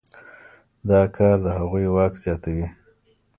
دا 0.89 1.01
کار 1.15 1.37
د 1.45 1.47
هغوی 1.57 1.85
واک 1.95 2.13
زیاتوي. 2.23 2.67